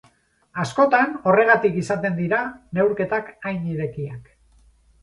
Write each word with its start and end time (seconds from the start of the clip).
Askotan 0.63 1.13
horregatik 1.31 1.77
izaten 1.83 2.17
dira 2.23 2.41
neurketak 2.79 3.31
hain 3.51 3.73
irekiak. 3.77 4.35